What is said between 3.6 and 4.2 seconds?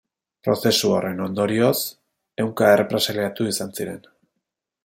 ziren.